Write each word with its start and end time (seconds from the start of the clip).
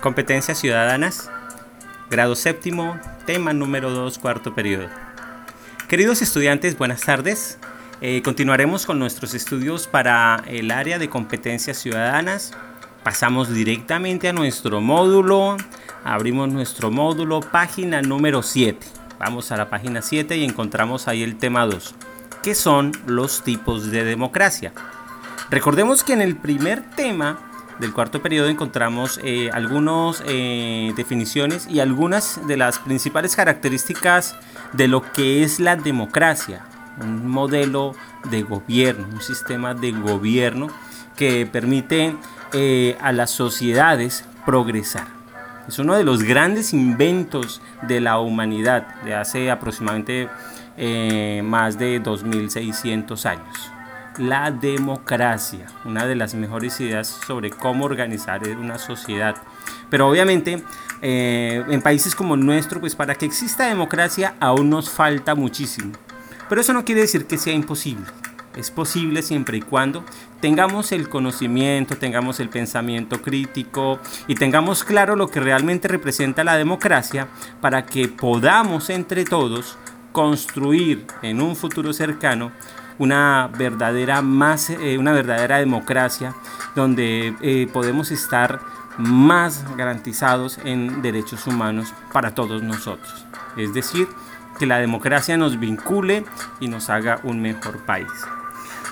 Competencias 0.00 0.58
ciudadanas, 0.58 1.30
grado 2.10 2.36
séptimo, 2.36 3.00
tema 3.24 3.52
número 3.52 3.90
2, 3.90 4.18
cuarto 4.18 4.54
periodo. 4.54 4.88
Queridos 5.88 6.20
estudiantes, 6.20 6.76
buenas 6.76 7.00
tardes. 7.00 7.58
Eh, 8.02 8.20
continuaremos 8.22 8.84
con 8.84 8.98
nuestros 8.98 9.32
estudios 9.34 9.86
para 9.86 10.44
el 10.46 10.70
área 10.70 10.98
de 10.98 11.08
competencias 11.08 11.78
ciudadanas. 11.78 12.52
Pasamos 13.02 13.52
directamente 13.52 14.28
a 14.28 14.32
nuestro 14.32 14.82
módulo. 14.82 15.56
Abrimos 16.04 16.48
nuestro 16.50 16.90
módulo, 16.90 17.40
página 17.40 18.02
número 18.02 18.42
7. 18.42 18.86
Vamos 19.18 19.50
a 19.50 19.56
la 19.56 19.70
página 19.70 20.02
7 20.02 20.36
y 20.36 20.44
encontramos 20.44 21.08
ahí 21.08 21.22
el 21.22 21.36
tema 21.36 21.64
2. 21.64 21.94
¿Qué 22.42 22.54
son 22.54 22.92
los 23.06 23.42
tipos 23.42 23.90
de 23.90 24.04
democracia? 24.04 24.72
Recordemos 25.50 26.04
que 26.04 26.12
en 26.12 26.20
el 26.20 26.36
primer 26.36 26.82
tema 26.90 27.40
del 27.78 27.92
cuarto 27.92 28.22
periodo 28.22 28.48
encontramos 28.48 29.20
eh, 29.22 29.50
algunas 29.52 30.22
eh, 30.26 30.92
definiciones 30.96 31.66
y 31.68 31.80
algunas 31.80 32.46
de 32.46 32.56
las 32.56 32.78
principales 32.78 33.36
características 33.36 34.36
de 34.72 34.88
lo 34.88 35.02
que 35.12 35.42
es 35.42 35.60
la 35.60 35.76
democracia, 35.76 36.64
un 37.00 37.28
modelo 37.28 37.94
de 38.30 38.42
gobierno, 38.42 39.06
un 39.12 39.20
sistema 39.20 39.74
de 39.74 39.92
gobierno 39.92 40.68
que 41.16 41.46
permite 41.46 42.16
eh, 42.52 42.96
a 43.00 43.12
las 43.12 43.30
sociedades 43.30 44.24
progresar. 44.44 45.06
Es 45.68 45.78
uno 45.78 45.94
de 45.94 46.04
los 46.04 46.22
grandes 46.22 46.72
inventos 46.72 47.60
de 47.82 48.00
la 48.00 48.20
humanidad 48.20 49.02
de 49.02 49.14
hace 49.14 49.50
aproximadamente 49.50 50.28
más 51.42 51.78
de 51.78 51.98
2600 52.00 53.24
años 53.24 53.75
la 54.18 54.50
democracia, 54.50 55.66
una 55.84 56.06
de 56.06 56.16
las 56.16 56.34
mejores 56.34 56.80
ideas 56.80 57.06
sobre 57.26 57.50
cómo 57.50 57.84
organizar 57.84 58.46
una 58.48 58.78
sociedad. 58.78 59.36
Pero 59.90 60.08
obviamente 60.08 60.62
eh, 61.02 61.64
en 61.68 61.82
países 61.82 62.14
como 62.14 62.34
el 62.34 62.44
nuestro, 62.44 62.80
pues 62.80 62.94
para 62.94 63.14
que 63.14 63.26
exista 63.26 63.66
democracia 63.66 64.34
aún 64.40 64.70
nos 64.70 64.90
falta 64.90 65.34
muchísimo. 65.34 65.92
Pero 66.48 66.60
eso 66.60 66.72
no 66.72 66.84
quiere 66.84 67.02
decir 67.02 67.26
que 67.26 67.38
sea 67.38 67.54
imposible. 67.54 68.06
Es 68.56 68.70
posible 68.70 69.20
siempre 69.20 69.58
y 69.58 69.60
cuando 69.60 70.02
tengamos 70.40 70.90
el 70.92 71.10
conocimiento, 71.10 71.98
tengamos 71.98 72.40
el 72.40 72.48
pensamiento 72.48 73.20
crítico 73.20 73.98
y 74.28 74.34
tengamos 74.34 74.82
claro 74.82 75.14
lo 75.14 75.28
que 75.28 75.40
realmente 75.40 75.88
representa 75.88 76.42
la 76.42 76.56
democracia 76.56 77.28
para 77.60 77.84
que 77.84 78.08
podamos 78.08 78.88
entre 78.88 79.24
todos 79.24 79.76
construir 80.12 81.06
en 81.20 81.42
un 81.42 81.54
futuro 81.54 81.92
cercano 81.92 82.50
una 82.98 83.50
verdadera, 83.56 84.22
más, 84.22 84.70
eh, 84.70 84.98
una 84.98 85.12
verdadera 85.12 85.58
democracia 85.58 86.34
donde 86.74 87.34
eh, 87.40 87.68
podemos 87.72 88.10
estar 88.10 88.60
más 88.98 89.64
garantizados 89.76 90.58
en 90.64 91.02
derechos 91.02 91.46
humanos 91.46 91.92
para 92.12 92.34
todos 92.34 92.62
nosotros. 92.62 93.26
Es 93.56 93.74
decir, 93.74 94.08
que 94.58 94.66
la 94.66 94.78
democracia 94.78 95.36
nos 95.36 95.58
vincule 95.58 96.24
y 96.60 96.68
nos 96.68 96.88
haga 96.88 97.20
un 97.22 97.42
mejor 97.42 97.78
país. 97.84 98.08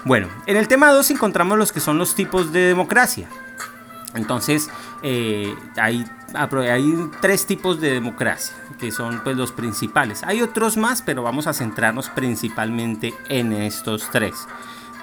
Bueno, 0.04 0.28
en 0.46 0.56
el 0.56 0.68
tema 0.68 0.90
2 0.90 1.10
encontramos 1.12 1.56
los 1.56 1.72
que 1.72 1.80
son 1.80 1.96
los 1.96 2.14
tipos 2.14 2.52
de 2.52 2.60
democracia. 2.60 3.28
Entonces, 4.14 4.70
eh, 5.02 5.54
hay, 5.76 6.04
hay, 6.34 7.10
tres 7.20 7.46
tipos 7.46 7.80
de 7.80 7.90
democracia, 7.90 8.54
que 8.78 8.92
son 8.92 9.20
pues, 9.24 9.36
los 9.36 9.52
principales. 9.52 10.22
Hay 10.22 10.40
otros 10.40 10.76
más, 10.76 11.02
pero 11.02 11.22
vamos 11.22 11.46
a 11.46 11.52
centrarnos 11.52 12.08
principalmente 12.10 13.12
en 13.28 13.52
estos 13.52 14.08
tres. 14.10 14.46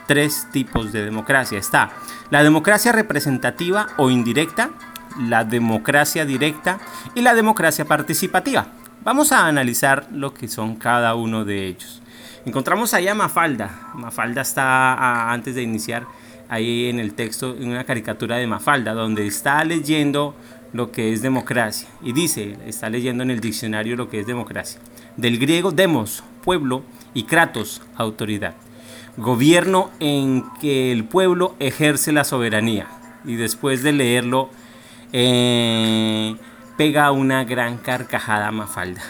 Tres 0.08 0.48
tipos 0.52 0.92
de 0.92 1.03
democracia. 1.03 1.59
Está 1.59 1.92
la 2.30 2.44
democracia 2.44 2.92
representativa 2.92 3.88
o 3.98 4.09
indirecta, 4.09 4.72
la 5.20 5.44
democracia 5.44 6.25
directa 6.25 6.80
y 7.14 7.22
la 7.22 7.34
democracia 7.34 7.86
participativa. 7.86 8.68
Vamos 9.03 9.31
a 9.31 9.48
analizar 9.48 10.08
lo 10.12 10.34
que 10.34 10.48
son 10.48 10.75
cada 10.75 11.16
uno 11.16 11.44
de 11.44 11.68
ellos. 11.68 12.02
Encontramos 12.46 12.94
ahí 12.94 13.07
a 13.07 13.16
Mafalda. 13.16 13.91
Mafalda 13.94 14.41
está 14.41 15.31
antes 15.31 15.56
de 15.56 15.63
iniciar 15.63 16.06
ahí 16.51 16.89
en 16.89 17.00
el 17.00 17.13
texto, 17.13 17.56
en 17.56 17.69
una 17.69 17.85
caricatura 17.85 18.35
de 18.35 18.45
Mafalda, 18.45 18.94
donde 18.94 19.25
está 19.25 19.63
leyendo 19.63 20.35
lo 20.73 20.91
que 20.91 21.13
es 21.13 21.22
democracia. 21.22 21.88
Y 22.03 22.12
dice, 22.12 22.57
está 22.67 22.89
leyendo 22.89 23.23
en 23.23 23.31
el 23.31 23.39
diccionario 23.39 23.95
lo 23.95 24.09
que 24.09 24.19
es 24.19 24.28
democracia. 24.28 24.81
Del 25.16 25.39
griego 25.39 25.72
demos, 25.72 26.23
pueblo, 26.44 26.84
y 27.13 27.23
kratos, 27.23 27.81
autoridad. 27.95 28.53
Gobierno 29.16 29.91
en 30.01 30.44
que 30.59 30.91
el 30.91 31.06
pueblo 31.06 31.56
ejerce 31.59 32.12
la 32.12 32.25
soberanía. 32.25 32.88
Y 33.23 33.35
después 33.35 33.81
de 33.81 33.94
leerlo, 33.94 34.50
eh, 35.13 36.35
pega 36.75 37.12
una 37.12 37.45
gran 37.45 37.78
carcajada 37.78 38.50
a 38.50 38.51
Mafalda. 38.51 39.01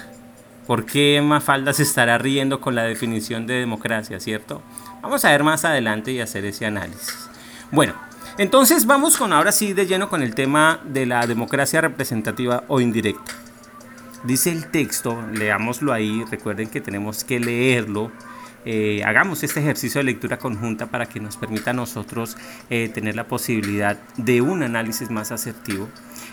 ¿Por 0.67 0.85
qué 0.85 1.19
Mafalda 1.23 1.73
se 1.73 1.83
estará 1.83 2.19
riendo 2.19 2.61
con 2.61 2.75
la 2.75 2.83
definición 2.83 3.47
de 3.47 3.55
democracia, 3.55 4.19
cierto? 4.19 4.61
Vamos 5.01 5.25
a 5.25 5.31
ver 5.31 5.43
más 5.43 5.65
adelante 5.65 6.11
y 6.11 6.19
hacer 6.19 6.45
ese 6.45 6.67
análisis. 6.67 7.30
Bueno, 7.71 7.93
entonces 8.37 8.85
vamos 8.85 9.15
con 9.15 9.31
ahora 9.31 9.53
sí 9.53 9.71
de 9.71 9.87
lleno 9.87 10.09
con 10.09 10.21
el 10.21 10.35
tema 10.35 10.81
de 10.83 11.05
la 11.05 11.25
democracia 11.25 11.79
representativa 11.79 12.65
o 12.67 12.81
indirecta. 12.81 13.31
Dice 14.25 14.51
el 14.51 14.69
texto, 14.69 15.23
leámoslo 15.31 15.93
ahí, 15.93 16.25
recuerden 16.29 16.69
que 16.69 16.81
tenemos 16.81 17.23
que 17.23 17.39
leerlo. 17.39 18.11
Eh, 18.65 19.01
hagamos 19.05 19.43
este 19.43 19.61
ejercicio 19.61 19.99
de 19.99 20.03
lectura 20.03 20.37
conjunta 20.37 20.87
para 20.87 21.05
que 21.05 21.21
nos 21.21 21.37
permita 21.37 21.71
a 21.71 21.73
nosotros 21.73 22.35
eh, 22.69 22.89
tener 22.93 23.15
la 23.15 23.27
posibilidad 23.27 23.97
de 24.17 24.41
un 24.41 24.63
análisis 24.63 25.09
más 25.09 25.31
asertivo. 25.31 25.87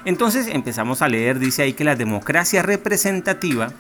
Entonces 0.05 0.49
empezamos 0.49 1.03
a 1.03 1.09
leer, 1.09 1.39
dice 1.39 1.63
ahí 1.63 1.73
que 1.73 1.85
la 1.85 1.95
democracia 1.95 2.63
representativa, 2.63 3.73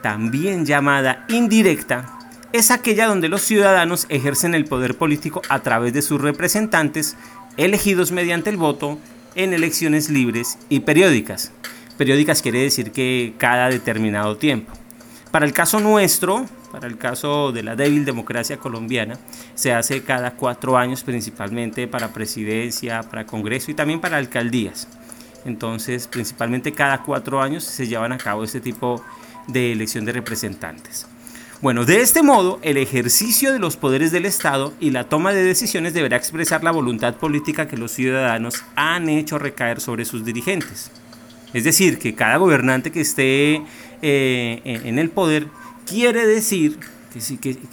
también 0.00 0.64
llamada 0.64 1.26
indirecta, 1.28 2.19
es 2.52 2.70
aquella 2.70 3.06
donde 3.06 3.28
los 3.28 3.42
ciudadanos 3.42 4.06
ejercen 4.08 4.54
el 4.54 4.64
poder 4.64 4.96
político 4.96 5.42
a 5.48 5.60
través 5.60 5.92
de 5.92 6.02
sus 6.02 6.20
representantes 6.20 7.16
elegidos 7.56 8.10
mediante 8.10 8.50
el 8.50 8.56
voto 8.56 8.98
en 9.34 9.52
elecciones 9.52 10.10
libres 10.10 10.58
y 10.68 10.80
periódicas. 10.80 11.52
Periódicas 11.96 12.42
quiere 12.42 12.60
decir 12.60 12.90
que 12.92 13.34
cada 13.38 13.68
determinado 13.68 14.36
tiempo. 14.36 14.72
Para 15.30 15.46
el 15.46 15.52
caso 15.52 15.78
nuestro, 15.78 16.46
para 16.72 16.88
el 16.88 16.98
caso 16.98 17.52
de 17.52 17.62
la 17.62 17.76
débil 17.76 18.04
democracia 18.04 18.56
colombiana, 18.56 19.16
se 19.54 19.72
hace 19.72 20.02
cada 20.02 20.32
cuatro 20.32 20.76
años 20.76 21.04
principalmente 21.04 21.86
para 21.86 22.12
presidencia, 22.12 23.02
para 23.02 23.26
congreso 23.26 23.70
y 23.70 23.74
también 23.74 24.00
para 24.00 24.16
alcaldías. 24.16 24.88
Entonces, 25.44 26.08
principalmente 26.08 26.72
cada 26.72 27.02
cuatro 27.02 27.40
años 27.40 27.62
se 27.62 27.86
llevan 27.86 28.12
a 28.12 28.18
cabo 28.18 28.42
este 28.42 28.60
tipo 28.60 29.04
de 29.46 29.72
elección 29.72 30.04
de 30.04 30.12
representantes. 30.12 31.06
Bueno, 31.62 31.84
de 31.84 32.00
este 32.00 32.22
modo, 32.22 32.58
el 32.62 32.78
ejercicio 32.78 33.52
de 33.52 33.58
los 33.58 33.76
poderes 33.76 34.12
del 34.12 34.24
Estado 34.24 34.72
y 34.80 34.92
la 34.92 35.10
toma 35.10 35.34
de 35.34 35.44
decisiones 35.44 35.92
deberá 35.92 36.16
expresar 36.16 36.64
la 36.64 36.70
voluntad 36.70 37.16
política 37.16 37.68
que 37.68 37.76
los 37.76 37.92
ciudadanos 37.92 38.64
han 38.76 39.10
hecho 39.10 39.38
recaer 39.38 39.82
sobre 39.82 40.06
sus 40.06 40.24
dirigentes. 40.24 40.90
Es 41.52 41.64
decir, 41.64 41.98
que 41.98 42.14
cada 42.14 42.38
gobernante 42.38 42.90
que 42.90 43.02
esté 43.02 43.62
eh, 44.00 44.62
en 44.64 44.98
el 44.98 45.10
poder 45.10 45.48
quiere 45.84 46.26
decir 46.26 46.78
que 47.12 47.20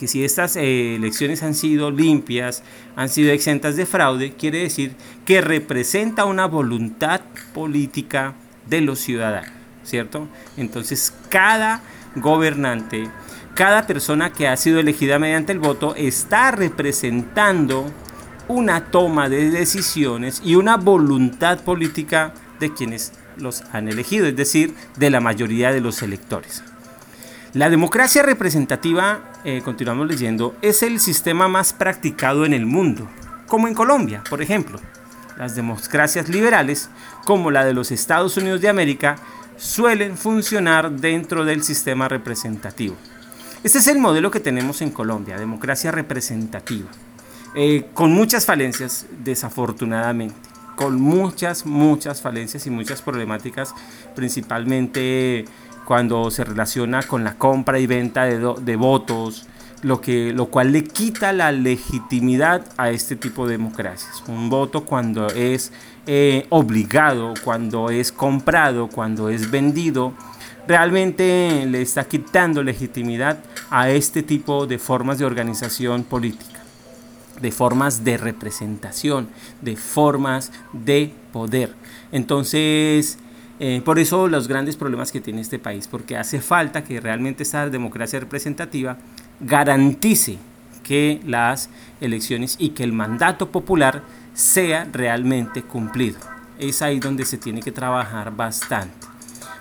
si, 0.08 0.24
estas 0.26 0.58
eh, 0.58 0.96
elecciones 0.96 1.42
han 1.42 1.56
sido 1.56 1.90
limpias, 1.90 2.64
han 2.98 3.08
sido 3.08 3.32
exentas 3.32 3.78
de 3.78 3.86
fraude, 3.86 4.34
quiere 4.34 4.64
decir 4.64 4.96
que 5.26 5.40
representa 5.40 6.26
una 6.26 6.46
voluntad 6.46 7.22
política 7.54 8.34
de 8.70 8.82
los 8.82 9.00
ciudadanos, 9.00 9.52
¿cierto? 9.86 10.28
Entonces, 10.58 11.14
cada 11.30 11.82
gobernante 12.16 13.10
cada 13.58 13.88
persona 13.88 14.32
que 14.32 14.48
ha 14.48 14.56
sido 14.56 14.80
elegida 14.80 15.18
mediante 15.18 15.52
el 15.52 15.58
voto 15.58 15.96
está 15.96 16.52
representando 16.52 17.92
una 18.48 18.92
toma 18.92 19.30
de 19.30 19.50
decisiones 19.50 20.44
y 20.46 20.54
una 20.54 20.78
voluntad 20.78 21.62
política 21.62 22.34
de 22.60 22.72
quienes 22.72 23.14
los 23.36 23.64
han 23.74 23.88
elegido, 23.88 24.28
es 24.28 24.36
decir, 24.36 24.76
de 24.96 25.10
la 25.10 25.22
mayoría 25.22 25.72
de 25.72 25.82
los 25.82 26.04
electores. 26.04 26.64
La 27.54 27.72
democracia 27.72 28.22
representativa, 28.22 29.22
eh, 29.44 29.64
continuamos 29.66 30.06
leyendo, 30.08 30.56
es 30.62 30.84
el 30.84 31.00
sistema 31.00 31.48
más 31.48 31.74
practicado 31.74 32.46
en 32.46 32.54
el 32.54 32.68
mundo, 32.68 33.10
como 33.48 33.68
en 33.68 33.74
Colombia, 33.74 34.24
por 34.30 34.44
ejemplo. 34.44 34.80
Las 35.36 35.56
democracias 35.56 36.30
liberales, 36.30 36.92
como 37.26 37.50
la 37.50 37.66
de 37.66 37.74
los 37.74 37.90
Estados 37.90 38.38
Unidos 38.38 38.62
de 38.62 38.70
América, 38.70 39.16
suelen 39.58 40.16
funcionar 40.16 40.92
dentro 40.92 41.44
del 41.44 41.64
sistema 41.64 42.08
representativo. 42.08 42.96
Este 43.68 43.80
es 43.80 43.88
el 43.88 44.00
modelo 44.00 44.32
que 44.32 44.40
tenemos 44.40 44.82
en 44.82 44.92
Colombia, 44.92 45.38
democracia 45.38 45.92
representativa, 45.92 46.88
eh, 47.54 47.88
con 47.94 48.14
muchas 48.14 48.46
falencias, 48.46 49.08
desafortunadamente, 49.26 50.38
con 50.78 51.02
muchas, 51.02 51.66
muchas 51.66 52.22
falencias 52.22 52.66
y 52.66 52.70
muchas 52.70 53.02
problemáticas, 53.02 53.76
principalmente 54.16 55.44
cuando 55.84 56.32
se 56.32 56.46
relaciona 56.46 57.04
con 57.04 57.26
la 57.26 57.38
compra 57.38 57.78
y 57.78 57.88
venta 57.88 58.24
de, 58.24 58.76
votos, 58.78 59.48
lo, 59.82 60.00
que, 60.00 60.32
lo 60.32 60.46
cual 60.46 60.72
le 60.72 60.86
quita 60.86 61.34
la 61.34 61.52
legitimidad 61.52 62.66
a 62.78 62.92
este 62.92 63.18
tipo 63.18 63.48
de 63.48 63.58
democracias. 63.58 64.24
Un 64.30 64.50
voto 64.50 64.86
cuando 64.86 65.28
es 65.28 65.74
eh, 66.06 66.46
obligado, 66.52 67.34
cuando 67.44 67.90
es 67.90 68.14
comprado, 68.14 68.88
cuando 68.88 69.28
es 69.28 69.52
vendido, 69.52 70.14
realmente 70.68 71.66
le 71.66 71.82
está 71.82 72.06
quitando 72.06 72.62
legitimidad 72.62 73.40
a 73.70 73.90
este 73.90 74.24
tipo 74.24 74.68
de 74.68 74.80
formas 74.80 75.18
de 75.18 75.26
organización 75.26 76.04
política, 76.04 76.60
de 77.42 77.52
formas 77.52 78.04
de 78.04 78.18
representación, 78.18 79.30
de 79.62 79.76
formas 79.76 80.52
de 80.74 81.14
poder. 81.32 81.74
Entonces, 82.12 83.18
eh, 83.60 83.82
por 83.84 84.00
eso 84.00 84.28
los 84.28 84.48
grandes 84.48 84.76
problemas 84.76 85.12
que 85.12 85.22
tiene 85.22 85.42
este 85.42 85.60
país, 85.60 85.88
porque 85.88 86.18
hace 86.18 86.42
falta 86.42 86.84
que 86.84 87.02
realmente 87.02 87.44
esta 87.44 87.70
democracia 87.70 88.20
representativa 88.20 88.98
garantice 89.40 90.38
que 90.84 91.20
las 91.26 91.70
elecciones 92.00 92.56
y 92.60 92.70
que 92.70 92.84
el 92.84 92.94
mandato 92.94 93.52
popular 93.52 94.04
sea 94.34 94.88
realmente 94.92 95.64
cumplido. 95.64 96.20
Es 96.60 96.82
ahí 96.82 97.00
donde 97.00 97.26
se 97.26 97.38
tiene 97.38 97.62
que 97.62 97.72
trabajar 97.72 98.36
bastante. 98.36 99.08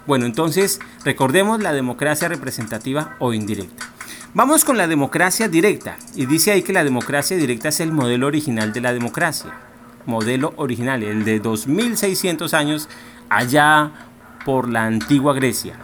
Bueno, 0.06 0.24
entonces 0.26 0.78
recordemos 1.04 1.60
la 1.60 1.72
democracia 1.72 2.28
representativa 2.28 3.16
o 3.18 3.32
indirecta. 3.32 3.95
Vamos 4.34 4.64
con 4.64 4.76
la 4.76 4.86
democracia 4.86 5.48
directa. 5.48 5.96
Y 6.14 6.26
dice 6.26 6.52
ahí 6.52 6.62
que 6.62 6.72
la 6.72 6.84
democracia 6.84 7.36
directa 7.36 7.68
es 7.68 7.80
el 7.80 7.92
modelo 7.92 8.26
original 8.26 8.72
de 8.72 8.80
la 8.80 8.92
democracia. 8.92 9.52
Modelo 10.04 10.52
original, 10.56 11.02
el 11.02 11.24
de 11.24 11.40
2600 11.40 12.54
años 12.54 12.88
allá 13.28 13.92
por 14.44 14.68
la 14.68 14.84
antigua 14.84 15.34
Grecia. 15.34 15.74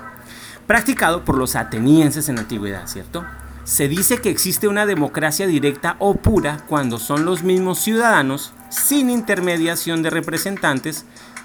Practicado 0.67 1.25
por 1.25 1.37
los 1.37 1.57
atenienses 1.57 2.29
en 2.29 2.37
la 2.37 2.43
antigüedad, 2.43 2.87
¿cierto? 2.87 3.25
Se 3.65 3.89
dice 3.89 4.19
que 4.21 4.31
existe 4.31 4.69
una 4.69 4.87
democracia 4.87 5.47
directa 5.47 5.97
o 5.99 6.15
pura 6.15 6.59
cuando 6.69 6.99
son 6.99 7.25
los 7.25 7.43
mismos 7.43 7.79
ciudadanos, 7.79 8.53
sin 8.69 9.11
intermediación 9.11 10.03
de 10.03 10.11
representantes, 10.11 11.05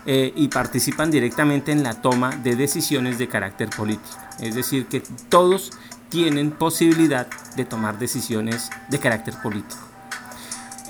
eh, 0.09 0.31
y 0.37 0.47
participan 0.47 1.11
directamente 1.11 1.73
en 1.73 1.83
la 1.83 1.93
toma 1.93 2.29
de 2.37 2.55
decisiones 2.55 3.17
de 3.17 3.27
carácter 3.27 3.69
político. 3.69 4.17
Es 4.39 4.55
decir, 4.55 4.85
que 4.85 5.03
todos 5.27 5.71
tienen 6.09 6.51
posibilidad 6.51 7.27
de 7.55 7.65
tomar 7.65 7.99
decisiones 7.99 8.69
de 8.89 8.99
carácter 8.99 9.35
político. 9.41 9.81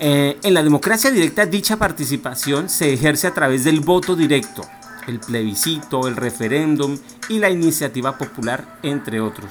Eh, 0.00 0.38
en 0.42 0.54
la 0.54 0.62
democracia 0.62 1.10
directa 1.10 1.44
dicha 1.44 1.76
participación 1.76 2.68
se 2.68 2.92
ejerce 2.92 3.26
a 3.26 3.34
través 3.34 3.64
del 3.64 3.80
voto 3.80 4.14
directo, 4.14 4.62
el 5.08 5.18
plebiscito, 5.18 6.06
el 6.06 6.14
referéndum 6.14 6.96
y 7.28 7.38
la 7.38 7.50
iniciativa 7.50 8.16
popular, 8.16 8.78
entre 8.82 9.20
otros. 9.20 9.50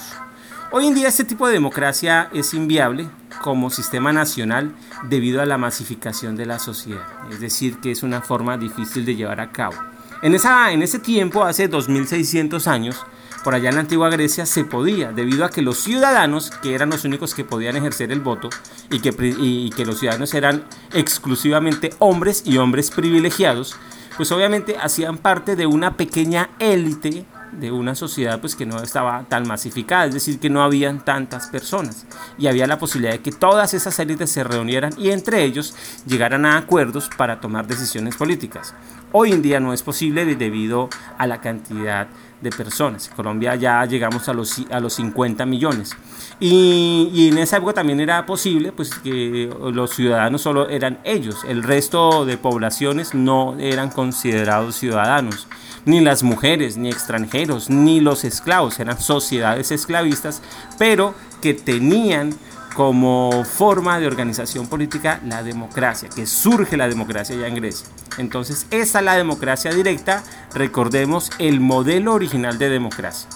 Hoy 0.71 0.87
en 0.87 0.95
día 0.95 1.07
este 1.07 1.23
tipo 1.23 1.47
de 1.47 1.53
democracia 1.53 2.29
es 2.33 2.53
inviable 2.53 3.09
como 3.41 3.69
sistema 3.69 4.13
nacional 4.13 4.73
debido 5.09 5.41
a 5.41 5.45
la 5.45 5.57
masificación 5.57 6.35
de 6.35 6.45
la 6.45 6.59
sociedad, 6.59 7.05
es 7.31 7.39
decir, 7.39 7.77
que 7.79 7.91
es 7.91 8.03
una 8.03 8.21
forma 8.21 8.57
difícil 8.57 9.05
de 9.05 9.15
llevar 9.15 9.39
a 9.41 9.51
cabo. 9.51 9.75
En, 10.21 10.33
esa, 10.33 10.71
en 10.71 10.81
ese 10.81 10.99
tiempo, 10.99 11.43
hace 11.43 11.67
2600 11.67 12.67
años, 12.67 13.05
por 13.43 13.55
allá 13.55 13.69
en 13.69 13.75
la 13.75 13.81
antigua 13.81 14.09
Grecia 14.09 14.45
se 14.45 14.63
podía, 14.63 15.11
debido 15.11 15.45
a 15.45 15.49
que 15.49 15.61
los 15.61 15.77
ciudadanos, 15.77 16.51
que 16.61 16.75
eran 16.75 16.89
los 16.89 17.05
únicos 17.05 17.33
que 17.33 17.43
podían 17.43 17.75
ejercer 17.75 18.11
el 18.11 18.19
voto, 18.19 18.49
y 18.89 18.99
que, 18.99 19.85
los 19.85 19.99
ciudadanos 19.99 20.33
eran 20.33 20.63
exclusivamente 20.93 21.93
hombres 21.99 22.43
y 22.45 22.57
hombres 22.57 22.91
privilegiados, 22.91 23.75
pues 24.15 24.31
obviamente 24.31 24.77
hacían 24.81 25.17
parte 25.17 25.55
de 25.55 25.67
una 25.67 25.95
pequeña 25.95 26.49
élite 26.59 27.25
de 27.51 27.71
una 27.71 27.95
sociedad 27.95 28.39
pues 28.41 28.55
que 28.55 28.65
no 28.65 28.81
estaba 28.81 29.23
tan 29.29 29.47
masificada, 29.47 30.05
es 30.05 30.13
decir, 30.13 30.39
que 30.39 30.49
no 30.49 30.63
habían 30.63 31.03
tantas 31.03 31.47
personas 31.47 32.05
y 32.37 32.47
había 32.47 32.67
la 32.67 32.77
posibilidad 32.77 33.13
de 33.13 33.21
que 33.21 33.31
todas 33.31 33.73
esas 33.73 33.97
élites 33.99 34.29
se 34.29 34.43
reunieran 34.43 34.93
y 34.97 35.11
entre 35.11 35.43
ellos 35.43 35.75
llegaran 36.05 36.45
a 36.45 36.57
acuerdos 36.57 37.09
para 37.17 37.39
tomar 37.39 37.67
decisiones 37.67 38.15
políticas. 38.15 38.73
Hoy 39.11 39.31
en 39.31 39.41
día 39.41 39.59
no 39.59 39.73
es 39.73 39.83
posible 39.83 40.25
debido 40.35 40.89
a 41.17 41.27
la 41.27 41.39
cantidad 41.39 42.07
de 42.41 42.49
personas. 42.51 43.07
En 43.07 43.15
Colombia 43.15 43.55
ya 43.55 43.85
llegamos 43.85 44.27
a 44.27 44.33
los, 44.33 44.61
a 44.69 44.79
los 44.79 44.93
50 44.93 45.45
millones. 45.45 45.95
Y, 46.39 47.29
en 47.31 47.37
esa 47.37 47.57
época 47.57 47.73
también 47.73 47.99
era 47.99 48.25
posible 48.25 48.71
pues, 48.71 48.93
que 48.95 49.49
los 49.71 49.91
ciudadanos 49.91 50.41
solo 50.41 50.69
eran 50.69 50.99
ellos. 51.03 51.37
El 51.47 51.63
resto 51.63 52.25
de 52.25 52.37
poblaciones 52.37 53.13
no 53.13 53.57
eran 53.59 53.89
considerados 53.89 54.75
ciudadanos 54.75 55.47
ni 55.85 56.01
las 56.01 56.21
mujeres, 56.21 56.75
ni 56.75 56.89
extranjeros, 56.89 57.69
ni 57.69 58.01
los 58.01 58.25
esclavos, 58.25 58.77
eran 58.81 58.99
sociedades 58.99 59.71
esclavistas, 59.71 60.41
pero 60.77 61.15
que 61.41 61.53
tenían 61.53 62.35
como 62.77 63.43
forma 63.43 63.99
de 63.99 64.05
organización 64.05 64.67
política 64.67 65.19
la 65.25 65.41
democracia, 65.41 66.09
que 66.09 66.27
surge 66.27 66.77
la 66.77 66.87
democracia 66.87 67.35
ya 67.35 67.47
en 67.47 67.55
Grecia. 67.55 67.87
Entonces, 68.19 68.67
esa 68.69 68.99
es 68.99 69.05
la 69.05 69.15
democracia 69.15 69.73
directa, 69.73 70.23
recordemos 70.53 71.31
el 71.39 71.59
modelo 71.59 72.13
original 72.13 72.59
de 72.59 72.69
democracia. 72.69 73.27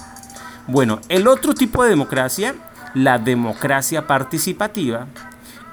Bueno, 0.68 1.00
el 1.08 1.26
otro 1.26 1.54
tipo 1.54 1.82
de 1.82 1.90
democracia, 1.90 2.54
la 2.94 3.18
democracia 3.18 4.06
participativa, 4.06 5.08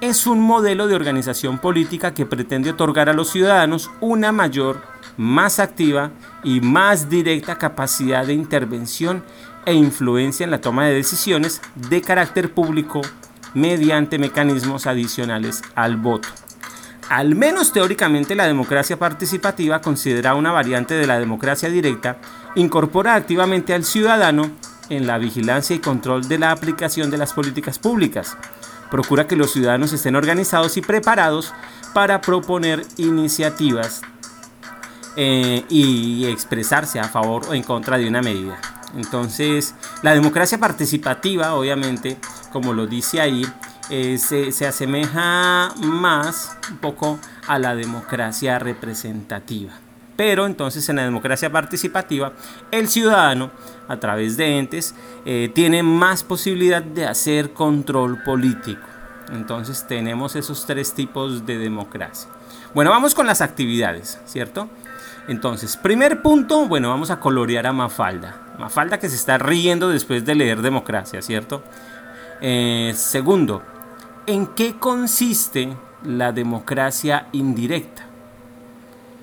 es 0.01 0.25
un 0.25 0.41
modelo 0.41 0.87
de 0.87 0.95
organización 0.95 1.59
política 1.59 2.15
que 2.15 2.25
pretende 2.25 2.71
otorgar 2.71 3.07
a 3.07 3.13
los 3.13 3.29
ciudadanos 3.29 3.91
una 3.99 4.31
mayor, 4.31 4.81
más 5.15 5.59
activa 5.59 6.09
y 6.43 6.59
más 6.59 7.07
directa 7.07 7.59
capacidad 7.59 8.25
de 8.25 8.33
intervención 8.33 9.23
e 9.67 9.75
influencia 9.75 10.43
en 10.43 10.49
la 10.49 10.61
toma 10.61 10.85
de 10.85 10.95
decisiones 10.95 11.61
de 11.75 12.01
carácter 12.01 12.51
público 12.51 13.01
mediante 13.53 14.19
mecanismos 14.19 14.87
adicionales 14.87 15.61
al 15.75 15.97
voto. 15.97 16.27
Al 17.09 17.35
menos 17.35 17.73
teóricamente 17.73 18.35
la 18.35 18.45
democracia 18.45 18.99
participativa, 18.99 19.81
considera 19.81 20.35
una 20.35 20.51
variante 20.51 20.93
de 20.93 21.07
la 21.07 21.19
democracia 21.19 21.69
directa, 21.69 22.17
incorpora 22.55 23.15
activamente 23.15 23.73
al 23.73 23.83
ciudadano 23.83 24.51
en 24.89 25.07
la 25.07 25.17
vigilancia 25.17 25.75
y 25.75 25.79
control 25.79 26.27
de 26.27 26.37
la 26.37 26.51
aplicación 26.51 27.09
de 27.09 27.17
las 27.17 27.33
políticas 27.33 27.79
públicas, 27.79 28.37
procura 28.91 29.27
que 29.27 29.35
los 29.35 29.51
ciudadanos 29.51 29.91
estén 29.93 30.15
organizados 30.15 30.77
y 30.77 30.81
preparados 30.81 31.53
para 31.93 32.21
proponer 32.21 32.85
iniciativas 32.97 34.01
eh, 35.15 35.63
y 35.69 36.25
expresarse 36.27 36.99
a 36.99 37.05
favor 37.05 37.47
o 37.49 37.53
en 37.53 37.63
contra 37.63 37.97
de 37.97 38.07
una 38.07 38.21
medida. 38.21 38.59
Entonces, 38.95 39.75
la 40.01 40.13
democracia 40.13 40.57
participativa, 40.57 41.53
obviamente, 41.53 42.17
como 42.51 42.73
lo 42.73 42.87
dice 42.87 43.21
ahí, 43.21 43.45
eh, 43.89 44.17
se, 44.17 44.51
se, 44.51 44.67
asemeja 44.67 45.73
más 45.77 46.57
un 46.69 46.77
poco 46.77 47.19
a 47.47 47.57
la 47.57 47.75
democracia 47.75 48.59
representativa. 48.59 49.71
Pero 50.15 50.45
entonces 50.45 50.87
en 50.89 50.97
la 50.97 51.03
democracia 51.03 51.49
participativa, 51.49 52.33
el 52.71 52.87
ciudadano, 52.89 53.51
a 53.87 53.97
través 53.97 54.37
de 54.37 54.59
entes, 54.59 54.93
eh, 55.25 55.49
tiene 55.55 55.81
más 55.81 56.23
posibilidad 56.23 56.83
de 56.83 57.05
hacer 57.05 57.53
control 57.53 58.21
político. 58.23 58.85
Entonces 59.31 59.85
tenemos 59.87 60.35
esos 60.35 60.65
tres 60.65 60.93
tipos 60.93 61.45
de 61.45 61.57
democracia. 61.57 62.29
Bueno, 62.73 62.91
vamos 62.91 63.15
con 63.15 63.25
las 63.25 63.41
actividades, 63.41 64.19
¿cierto? 64.25 64.69
Entonces, 65.27 65.77
primer 65.77 66.21
punto, 66.21 66.67
bueno, 66.67 66.89
vamos 66.89 67.11
a 67.11 67.19
colorear 67.19 67.67
a 67.67 67.71
Mafalda. 67.71 68.35
Mafalda 68.57 68.99
que 68.99 69.09
se 69.09 69.15
está 69.15 69.37
riendo 69.37 69.89
después 69.89 70.25
de 70.25 70.35
leer 70.35 70.61
democracia, 70.61 71.21
¿cierto? 71.21 71.63
Eh, 72.41 72.93
segundo, 72.95 73.63
¿en 74.25 74.47
qué 74.47 74.77
consiste 74.77 75.75
la 76.03 76.31
democracia 76.31 77.27
indirecta? 77.31 78.09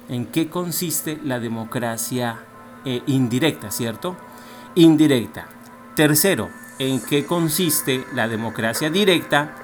en 0.09 0.27
qué 0.27 0.49
consiste 0.49 1.19
la 1.25 1.41
democracia 1.41 2.41
eh, 2.85 3.03
indirecta, 3.07 3.71
¿cierto? 3.71 4.17
Indirecta. 4.75 5.47
Tercero, 5.95 6.51
en 6.79 7.01
qué 7.01 7.25
consiste 7.25 8.05
la 8.15 8.29
democracia 8.29 8.91
directa. 8.91 9.55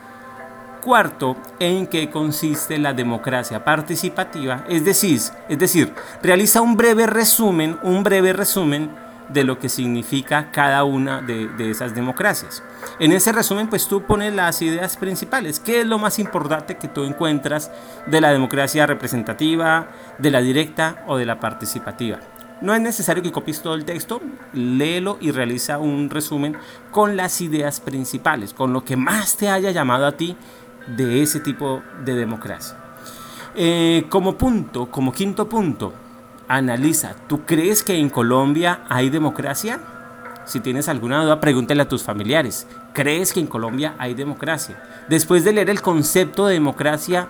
Cuarto, 0.82 1.36
en 1.60 1.86
qué 1.86 2.10
consiste 2.10 2.78
la 2.78 2.92
democracia 2.92 3.64
participativa. 3.64 4.64
Es 4.68 4.84
decir, 4.84 5.20
es 5.48 5.58
decir, 5.58 5.94
realiza 6.22 6.60
un 6.60 6.76
breve 6.76 7.06
resumen, 7.06 7.78
un 7.84 8.02
breve 8.02 8.32
resumen 8.32 8.90
de 9.32 9.44
lo 9.44 9.58
que 9.58 9.68
significa 9.68 10.50
cada 10.50 10.84
una 10.84 11.20
de, 11.20 11.70
esas 11.70 11.94
democracias. 11.94 12.62
En 12.98 13.12
ese 13.12 13.32
resumen, 13.32 13.68
pues 13.68 13.88
tú 13.88 14.02
pones 14.02 14.34
las 14.34 14.60
ideas 14.62 14.96
principales. 14.96 15.60
¿Qué 15.60 15.80
es 15.80 15.86
lo 15.86 15.98
más 15.98 16.18
importante 16.18 16.76
que 16.76 16.88
tú 16.88 17.04
encuentras 17.04 17.70
de 18.06 18.20
la 18.20 18.32
democracia 18.32 18.86
representativa, 18.86 19.88
de 20.18 20.30
la 20.30 20.40
directa 20.40 21.04
o 21.06 21.16
de 21.16 21.26
la 21.26 21.40
participativa? 21.40 22.18
No 22.60 22.74
es 22.74 22.80
necesario 22.80 23.22
que 23.22 23.32
copies 23.32 23.60
todo 23.60 23.74
el 23.74 23.84
texto, 23.84 24.20
léelo 24.52 25.18
y 25.20 25.32
realiza 25.32 25.78
un 25.78 26.10
resumen 26.10 26.56
con 26.92 27.16
las 27.16 27.40
ideas 27.40 27.80
principales, 27.80 28.54
con 28.54 28.72
lo 28.72 28.84
que 28.84 28.96
más 28.96 29.36
te 29.36 29.48
haya 29.48 29.72
llamado 29.72 30.06
a 30.06 30.12
ti 30.12 30.36
de 30.86 31.22
ese 31.22 31.40
tipo 31.40 31.82
de 32.04 32.14
democracia. 32.14 32.76
Eh, 33.54 34.04
como 34.08 34.38
punto, 34.38 34.90
como 34.90 35.12
quinto 35.12 35.48
punto, 35.48 35.92
analiza, 36.56 37.14
¿tú 37.28 37.46
crees 37.46 37.82
que 37.82 37.96
en 37.96 38.10
Colombia 38.10 38.80
hay 38.90 39.08
democracia? 39.08 39.80
Si 40.44 40.60
tienes 40.60 40.86
alguna 40.86 41.22
duda, 41.22 41.40
pregúntale 41.40 41.80
a 41.80 41.88
tus 41.88 42.02
familiares. 42.02 42.66
¿Crees 42.92 43.32
que 43.32 43.40
en 43.40 43.46
Colombia 43.46 43.94
hay 43.96 44.12
democracia? 44.12 44.82
Después 45.08 45.44
de 45.44 45.54
leer 45.54 45.70
el 45.70 45.80
concepto 45.80 46.46
de 46.46 46.54
democracia, 46.54 47.28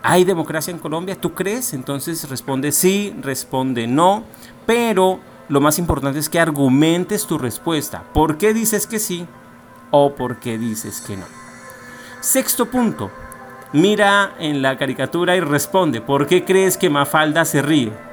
¿hay 0.00 0.22
democracia 0.22 0.70
en 0.70 0.78
Colombia? 0.78 1.20
¿Tú 1.20 1.34
crees? 1.34 1.74
Entonces 1.74 2.28
responde 2.28 2.70
sí, 2.70 3.16
responde 3.20 3.88
no, 3.88 4.22
pero 4.64 5.18
lo 5.48 5.60
más 5.60 5.80
importante 5.80 6.20
es 6.20 6.28
que 6.28 6.38
argumentes 6.38 7.26
tu 7.26 7.38
respuesta. 7.38 8.04
¿Por 8.14 8.38
qué 8.38 8.54
dices 8.54 8.86
que 8.86 9.00
sí 9.00 9.26
o 9.90 10.14
por 10.14 10.38
qué 10.38 10.56
dices 10.56 11.00
que 11.00 11.16
no? 11.16 11.24
Sexto 12.20 12.66
punto. 12.66 13.10
Mira 13.72 14.36
en 14.38 14.62
la 14.62 14.78
caricatura 14.78 15.34
y 15.34 15.40
responde. 15.40 16.00
¿Por 16.00 16.28
qué 16.28 16.44
crees 16.44 16.78
que 16.78 16.90
Mafalda 16.90 17.44
se 17.44 17.60
ríe? 17.60 18.05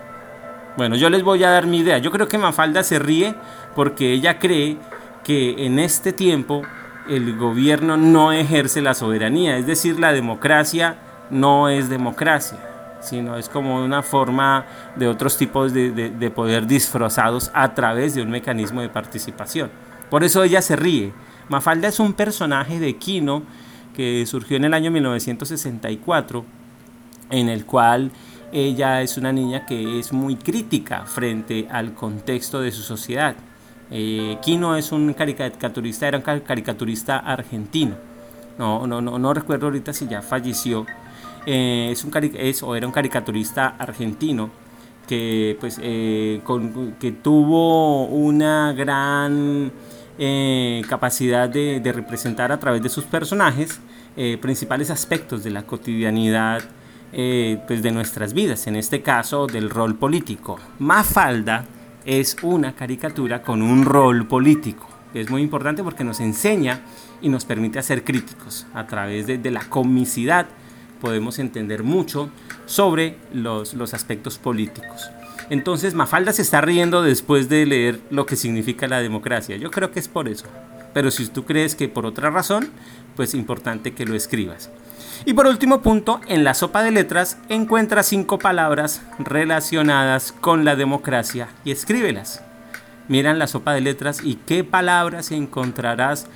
Bueno, 0.78 0.96
yo 0.96 1.10
les 1.10 1.24
voy 1.24 1.44
a 1.44 1.50
dar 1.50 1.68
mi 1.68 1.80
idea. 1.80 1.98
Yo 2.00 2.12
creo 2.12 2.28
que 2.28 2.38
Mafalda 2.38 2.84
se 2.84 3.00
ríe 3.00 3.36
porque 3.76 4.12
ella 4.14 4.40
cree 4.40 4.78
que 5.24 5.66
en 5.66 5.80
este 5.80 6.14
tiempo 6.14 6.64
el 7.08 7.38
gobierno 7.38 7.98
no 7.98 8.32
ejerce 8.32 8.82
la 8.82 8.94
soberanía. 8.94 9.58
Es 9.58 9.68
decir, 9.68 10.00
la 10.00 10.14
democracia 10.14 10.98
no 11.30 11.70
es 11.70 11.90
democracia 11.90 12.60
sino 13.04 13.38
es 13.38 13.50
como 13.50 13.84
una 13.84 14.02
forma 14.02 14.66
de 14.96 15.08
otros 15.08 15.38
tipos 15.38 15.74
de, 15.74 16.32
poder 16.34 16.66
disfrazados 16.66 17.52
a 17.54 17.74
través 17.74 18.16
de 18.16 18.22
un 18.22 18.30
mecanismo 18.30 18.82
de 18.82 18.90
participación. 18.90 19.70
Por 20.10 20.24
eso 20.24 20.44
ella 20.44 20.62
se 20.62 20.76
ríe. 20.76 21.14
Mafalda 21.50 21.88
es 21.88 22.00
un 22.00 22.14
personaje 22.14 22.80
de 22.80 22.96
Kino 22.96 23.44
que 23.96 24.26
surgió 24.26 24.58
en 24.58 24.66
el 24.66 24.74
año 24.74 24.90
1964, 24.90 26.46
en 27.30 27.50
el 27.50 27.66
cual 27.66 28.12
ella 28.54 29.02
es 29.02 29.18
una 29.18 29.34
niña 29.34 29.66
que 29.66 30.00
es 30.00 30.14
muy 30.14 30.36
crítica 30.36 31.06
frente 31.06 31.68
al 31.70 31.94
contexto 31.94 32.62
de 32.62 32.72
su 32.72 32.82
sociedad. 32.82 33.36
Eh, 33.92 34.38
Kino 34.42 34.76
es 34.76 34.92
un 34.92 35.14
caricaturista, 35.14 36.08
era 36.08 36.18
un 36.18 36.24
caricaturista 36.24 37.18
argentino. 37.18 37.96
No, 38.58 38.86
no, 38.88 39.02
no, 39.02 39.18
no 39.18 39.34
recuerdo 39.34 39.66
ahorita 39.66 39.94
si 39.94 40.08
ya 40.08 40.22
falleció, 40.22 40.86
eh, 41.46 41.90
es 41.92 42.04
un 42.06 42.12
es, 42.36 42.64
o 42.64 42.76
era 42.76 42.88
un 42.88 42.94
caricaturista 42.94 43.76
argentino 43.78 44.50
que, 45.08 45.58
pues, 45.60 45.80
eh, 45.82 46.42
que 47.00 47.12
tuvo 47.12 48.06
una 48.06 48.72
gran 48.74 49.72
eh, 50.18 50.82
capacidad 50.88 51.50
de, 51.50 51.82
representar 51.94 52.52
a 52.52 52.60
través 52.60 52.82
de 52.82 52.90
sus 52.90 53.04
personajes 53.04 53.80
principales 54.42 54.92
aspectos 54.92 55.44
de 55.44 55.50
la 55.50 55.64
cotidianidad 55.64 56.62
pues 57.68 57.84
de 57.84 57.92
nuestras 57.92 58.34
vidas, 58.34 58.68
en 58.68 58.76
este 58.76 59.02
caso 59.02 59.48
del 59.48 59.70
rol 59.70 59.96
político. 59.96 60.60
Mafalda 60.80 61.66
es 62.06 62.36
una 62.42 62.74
caricatura 62.74 63.42
con 63.42 63.62
un 63.62 63.86
rol 63.86 64.28
político. 64.28 64.88
Es 65.14 65.30
muy 65.30 65.44
importante 65.44 65.84
porque 65.84 66.04
nos 66.04 66.20
enseña 66.20 66.82
y 67.22 67.30
nos 67.30 67.46
permite 67.46 67.82
ser 67.84 68.04
críticos 68.04 68.66
a 68.74 68.88
través 68.88 69.28
de, 69.28 69.38
de 69.38 69.52
la 69.52 69.62
comicidad 69.62 70.48
podemos 71.04 71.38
entender 71.38 71.84
mucho 71.84 72.30
sobre 72.66 73.18
los, 73.34 73.74
los 73.74 73.94
aspectos 73.94 74.38
políticos. 74.38 75.10
Entonces 75.50 75.96
Mafalda 75.96 76.32
se 76.32 76.44
está 76.44 76.62
riendo 76.62 77.04
después 77.04 77.50
de 77.50 77.66
leer 77.66 78.00
lo 78.10 78.26
que 78.26 78.38
significa 78.38 78.88
la 78.88 79.02
democracia. 79.02 79.58
Yo 79.58 79.70
creo 79.70 79.92
que 79.92 80.00
es 80.00 80.08
por 80.08 80.30
eso. 80.30 80.46
Pero 80.94 81.12
si 81.12 81.28
tú 81.28 81.44
crees 81.44 81.76
que 81.76 81.90
por 81.90 82.06
otra 82.06 82.30
razón, 82.30 82.70
pues 83.18 83.34
importante 83.34 83.94
que 83.94 84.06
lo 84.06 84.16
escribas. 84.16 84.72
Y 85.26 85.34
por 85.34 85.48
último 85.48 85.82
punto, 85.82 86.20
en 86.28 86.44
la 86.44 86.54
sopa 86.54 86.84
de 86.84 86.92
letras 86.92 87.38
encuentra 87.50 88.04
cinco 88.04 88.40
palabras 88.40 89.02
relacionadas 89.20 90.32
con 90.32 90.66
la 90.66 90.76
democracia 90.76 91.48
y 91.64 91.72
escríbelas. 91.72 92.44
Mira 93.08 93.32
en 93.32 93.40
la 93.40 93.48
sopa 93.48 93.74
de 93.74 93.82
letras 93.82 94.22
y 94.24 94.36
qué 94.36 94.64
palabras 94.64 95.32
encontrarás 95.32 96.28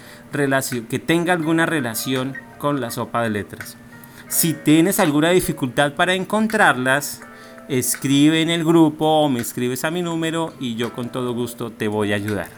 que 0.90 1.00
tenga 1.00 1.34
alguna 1.34 1.66
relación 1.66 2.36
con 2.58 2.82
la 2.82 2.92
sopa 2.92 3.24
de 3.24 3.30
letras. 3.30 3.78
Si 4.28 4.54
tienes 4.54 5.00
alguna 5.00 5.30
dificultad 5.30 5.94
para 5.94 6.14
encontrarlas, 6.14 7.22
escribe 7.70 8.42
en 8.42 8.50
el 8.50 8.66
grupo 8.66 9.06
o 9.06 9.30
me 9.30 9.40
escribes 9.40 9.86
a 9.86 9.92
mi 9.92 10.02
número 10.02 10.54
y 10.60 10.76
yo 10.76 10.94
con 10.94 11.10
todo 11.10 11.34
gusto 11.34 11.72
te 11.72 11.88
voy 11.88 12.12
a 12.12 12.18
ayudar. 12.18 12.50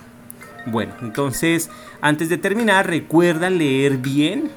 Bueno, 0.66 0.94
entonces 1.02 1.70
antes 2.02 2.30
de 2.30 2.38
terminar, 2.38 2.88
recuerda 2.88 3.50
leer 3.50 3.98
bien 3.98 4.52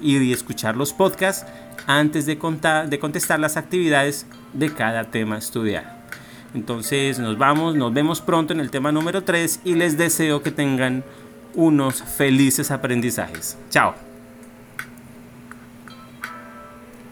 y 0.00 0.32
escuchar 0.32 0.76
los 0.76 0.92
podcasts 0.92 1.46
antes 1.86 2.26
de, 2.26 2.38
contar, 2.38 2.88
de 2.88 2.98
contestar 2.98 3.40
las 3.40 3.56
actividades 3.56 4.26
de 4.52 4.72
cada 4.72 5.04
tema 5.04 5.38
estudiado. 5.38 5.88
Entonces 6.54 7.18
nos 7.18 7.36
vamos, 7.36 7.74
nos 7.74 7.92
vemos 7.92 8.20
pronto 8.20 8.52
en 8.52 8.60
el 8.60 8.70
tema 8.70 8.92
número 8.92 9.24
3 9.24 9.60
y 9.64 9.74
les 9.74 9.98
deseo 9.98 10.42
que 10.42 10.52
tengan 10.52 11.04
unos 11.54 12.02
felices 12.02 12.70
aprendizajes. 12.70 13.58
Chao. 13.70 14.13